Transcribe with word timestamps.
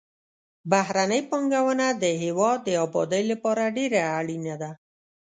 بهرنۍ 0.71 1.21
پانګونه 1.29 1.87
د 2.03 2.03
هېواد 2.23 2.57
د 2.63 2.69
آبادۍ 2.85 3.23
لپاره 3.31 3.63
ډېره 3.77 4.01
اړینه 4.19 4.55
ده. 4.61 4.71